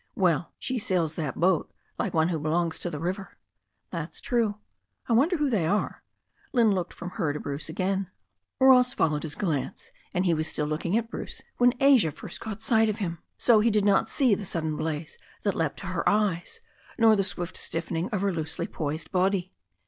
[0.15, 3.37] "Well, she sails that boat like one who belongs to the river."
[3.91, 4.55] "That's true.
[5.07, 6.01] I wonder who they are."
[6.53, 8.09] Lynne looked from her to Bruce again.
[8.59, 12.63] Ross followed his glance, and he was still looking at Bruce when Asia first caught
[12.63, 13.19] sight of him.
[13.37, 16.61] So he did not see the sudden blaze that leapt to her eyes,
[16.97, 19.53] nor the swift stiffening of her loosely poised body.